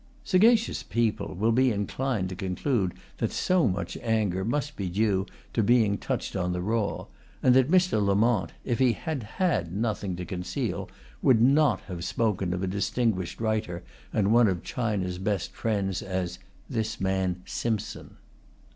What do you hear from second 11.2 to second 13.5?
would not have spoken of a distinguished